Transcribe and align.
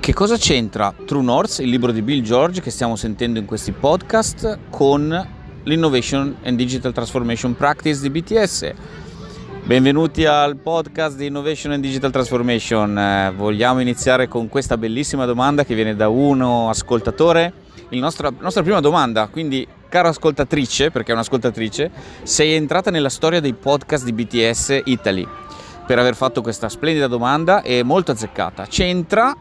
Che 0.00 0.14
cosa 0.14 0.38
c'entra 0.38 0.94
True 1.04 1.22
North, 1.22 1.58
il 1.58 1.68
libro 1.68 1.92
di 1.92 2.00
Bill 2.00 2.22
George 2.22 2.62
che 2.62 2.70
stiamo 2.70 2.96
sentendo 2.96 3.38
in 3.38 3.44
questi 3.44 3.70
podcast, 3.70 4.58
con 4.70 5.28
l'Innovation 5.64 6.36
and 6.42 6.56
Digital 6.56 6.94
Transformation 6.94 7.54
Practice 7.54 8.00
di 8.00 8.08
BTS? 8.08 8.72
Benvenuti 9.62 10.24
al 10.24 10.56
podcast 10.56 11.18
di 11.18 11.26
Innovation 11.26 11.72
and 11.72 11.82
Digital 11.82 12.10
Transformation. 12.10 12.98
Eh, 12.98 13.32
vogliamo 13.36 13.80
iniziare 13.80 14.26
con 14.26 14.48
questa 14.48 14.78
bellissima 14.78 15.26
domanda 15.26 15.66
che 15.66 15.74
viene 15.74 15.94
da 15.94 16.08
uno 16.08 16.70
ascoltatore. 16.70 17.52
La 17.90 18.00
nostra, 18.00 18.62
prima 18.62 18.80
domanda, 18.80 19.28
quindi 19.28 19.68
caro 19.90 20.08
ascoltatrice, 20.08 20.90
perché 20.90 21.10
è 21.10 21.14
un'ascoltatrice, 21.14 21.90
sei 22.22 22.54
entrata 22.54 22.90
nella 22.90 23.10
storia 23.10 23.40
dei 23.40 23.52
podcast 23.52 24.04
di 24.04 24.14
BTS 24.14 24.80
Italy 24.86 25.28
per 25.86 25.98
aver 25.98 26.14
fatto 26.14 26.40
questa 26.40 26.70
splendida 26.70 27.06
domanda 27.06 27.60
e 27.60 27.82
molto 27.82 28.12
azzeccata. 28.12 28.64
C'entra 28.66 29.36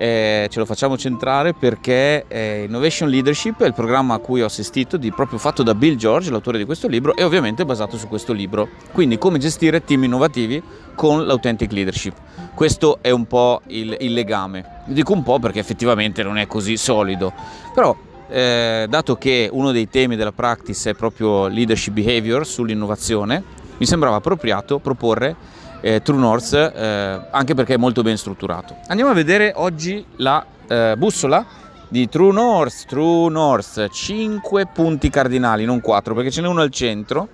eh, 0.00 0.48
ce 0.48 0.58
lo 0.58 0.64
facciamo 0.64 0.96
centrare 0.96 1.52
perché 1.52 2.24
eh, 2.26 2.64
Innovation 2.66 3.10
Leadership 3.10 3.62
è 3.62 3.66
il 3.66 3.74
programma 3.74 4.14
a 4.14 4.18
cui 4.18 4.40
ho 4.40 4.46
assistito, 4.46 4.96
di, 4.96 5.12
proprio 5.12 5.38
fatto 5.38 5.62
da 5.62 5.74
Bill 5.74 5.96
George, 5.96 6.30
l'autore 6.30 6.56
di 6.56 6.64
questo 6.64 6.88
libro, 6.88 7.14
e 7.14 7.22
ovviamente 7.22 7.66
basato 7.66 7.98
su 7.98 8.08
questo 8.08 8.32
libro. 8.32 8.66
Quindi 8.92 9.18
come 9.18 9.38
gestire 9.38 9.84
team 9.84 10.04
innovativi 10.04 10.62
con 10.94 11.26
l'Authentic 11.26 11.70
Leadership. 11.72 12.14
Questo 12.54 13.00
è 13.02 13.10
un 13.10 13.26
po' 13.26 13.60
il, 13.66 13.94
il 14.00 14.14
legame. 14.14 14.84
Dico 14.86 15.12
un 15.12 15.22
po' 15.22 15.38
perché 15.38 15.58
effettivamente 15.58 16.22
non 16.22 16.38
è 16.38 16.46
così 16.46 16.78
solido, 16.78 17.34
però 17.74 17.94
eh, 18.30 18.86
dato 18.88 19.16
che 19.16 19.50
uno 19.52 19.70
dei 19.70 19.90
temi 19.90 20.16
della 20.16 20.32
practice 20.32 20.90
è 20.90 20.94
proprio 20.94 21.46
leadership 21.46 21.92
behavior 21.92 22.46
sull'innovazione, 22.46 23.42
mi 23.76 23.84
sembrava 23.84 24.16
appropriato 24.16 24.78
proporre 24.78 25.36
eh, 25.80 26.02
True 26.02 26.18
North, 26.18 26.52
eh, 26.52 27.20
anche 27.30 27.54
perché 27.54 27.74
è 27.74 27.76
molto 27.76 28.02
ben 28.02 28.16
strutturato. 28.16 28.76
Andiamo 28.88 29.10
a 29.10 29.14
vedere 29.14 29.52
oggi 29.56 30.04
la 30.16 30.44
eh, 30.66 30.94
bussola 30.96 31.44
di 31.88 32.08
True 32.08 32.32
North. 32.32 32.86
True 32.86 33.30
North, 33.30 33.88
5 33.88 34.66
punti 34.66 35.10
cardinali, 35.10 35.64
non 35.64 35.80
4, 35.80 36.14
perché 36.14 36.30
ce 36.30 36.40
n'è 36.40 36.48
uno 36.48 36.60
al 36.60 36.70
centro 36.70 37.28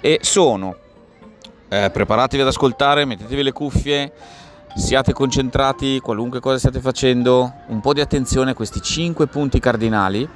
e 0.00 0.18
sono 0.22 0.76
eh, 1.68 1.90
preparatevi 1.90 2.42
ad 2.42 2.48
ascoltare, 2.48 3.04
mettetevi 3.04 3.42
le 3.42 3.52
cuffie, 3.52 4.12
siate 4.74 5.12
concentrati, 5.12 6.00
qualunque 6.00 6.40
cosa 6.40 6.58
stiate 6.58 6.80
facendo, 6.80 7.52
un 7.66 7.80
po' 7.80 7.92
di 7.92 8.00
attenzione 8.00 8.52
a 8.52 8.54
questi 8.54 8.80
5 8.80 9.26
punti 9.26 9.58
cardinali 9.60 10.28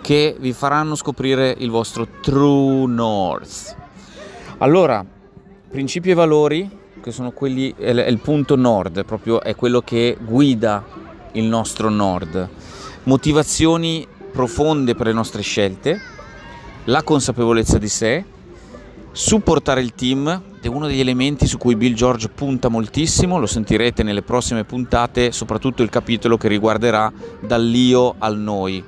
che 0.00 0.36
vi 0.38 0.52
faranno 0.52 0.94
scoprire 0.94 1.54
il 1.58 1.70
vostro 1.70 2.06
True 2.22 2.86
North. 2.86 3.76
Allora, 4.58 5.04
principi 5.68 6.10
e 6.10 6.14
valori 6.14 6.70
che 7.08 7.14
sono 7.14 7.30
quelli, 7.30 7.74
è 7.74 7.88
il 7.90 8.18
punto 8.18 8.54
nord, 8.54 9.02
proprio 9.06 9.40
è 9.40 9.54
quello 9.54 9.80
che 9.80 10.18
guida 10.20 10.84
il 11.32 11.44
nostro 11.44 11.88
nord. 11.88 12.48
Motivazioni 13.04 14.06
profonde 14.30 14.94
per 14.94 15.06
le 15.06 15.14
nostre 15.14 15.40
scelte, 15.40 15.98
la 16.84 17.02
consapevolezza 17.02 17.78
di 17.78 17.88
sé, 17.88 18.24
supportare 19.10 19.80
il 19.80 19.94
team, 19.94 20.42
è 20.60 20.66
uno 20.66 20.86
degli 20.86 21.00
elementi 21.00 21.46
su 21.46 21.56
cui 21.56 21.76
Bill 21.76 21.94
George 21.94 22.28
punta 22.28 22.68
moltissimo, 22.68 23.38
lo 23.38 23.46
sentirete 23.46 24.02
nelle 24.02 24.22
prossime 24.22 24.64
puntate, 24.64 25.32
soprattutto 25.32 25.82
il 25.82 25.88
capitolo 25.88 26.36
che 26.36 26.48
riguarderà 26.48 27.10
dall'io 27.40 28.16
al 28.18 28.36
noi. 28.36 28.84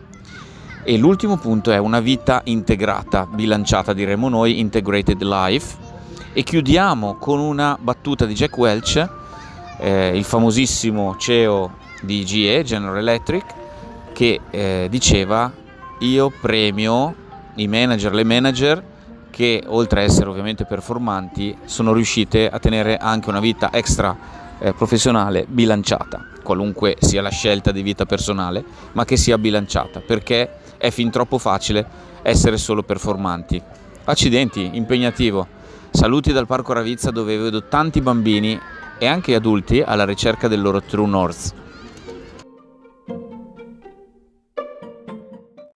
E 0.83 0.99
l'ultimo 0.99 1.39
punto 1.39 1.71
è 1.71 1.79
una 1.79 2.01
vita 2.01 2.43
integrata, 2.45 3.27
bilanciata 3.27 3.95
diremmo 3.95 4.29
noi, 4.29 4.61
integrated 4.61 5.23
life, 5.23 5.89
e 6.33 6.43
chiudiamo 6.43 7.17
con 7.17 7.41
una 7.41 7.77
battuta 7.81 8.25
di 8.25 8.35
Jack 8.35 8.57
Welch, 8.57 9.09
eh, 9.79 10.17
il 10.17 10.25
famosissimo 10.25 11.17
CEO 11.17 11.77
di 12.03 12.25
GE, 12.25 12.63
General 12.63 12.97
Electric, 12.97 13.45
che 14.13 14.41
eh, 14.51 14.87
diceva 14.89 15.51
io 16.01 16.33
premio 16.41 17.15
i 17.57 17.67
manager, 17.67 18.15
le 18.15 18.25
manager 18.25 18.83
che 19.31 19.65
oltre 19.67 20.01
a 20.01 20.05
essere 20.05 20.29
ovviamente 20.29 20.65
performanti 20.65 21.57
sono 21.65 21.93
riuscite 21.93 22.49
a 22.49 22.59
tenere 22.59 22.97
anche 22.97 23.29
una 23.29 23.41
vita 23.41 23.71
extra 23.73 24.17
eh, 24.59 24.73
professionale 24.73 25.47
bilanciata, 25.49 26.27
qualunque 26.43 26.97
sia 27.01 27.23
la 27.23 27.31
scelta 27.31 27.73
di 27.73 27.83
vita 27.83 28.07
personale, 28.07 28.65
ma 28.93 29.05
che 29.05 29.17
sia 29.17 29.39
bilanciata, 29.39 30.01
perché 30.01 30.51
è 30.77 30.91
fin 30.91 31.11
troppo 31.11 31.39
facile 31.39 31.87
essere 32.23 32.57
solo 32.57 32.83
performanti. 32.83 33.61
Accidenti, 34.05 34.71
impegnativo. 34.75 35.59
Saluti 35.93 36.33
dal 36.33 36.47
Parco 36.47 36.73
Ravizza 36.73 37.11
dove 37.11 37.37
vedo 37.37 37.65
tanti 37.65 38.01
bambini 38.01 38.59
e 38.97 39.07
anche 39.07 39.35
adulti 39.35 39.83
alla 39.83 40.05
ricerca 40.05 40.47
del 40.47 40.63
loro 40.63 40.81
True 40.81 41.07
North. 41.07 41.60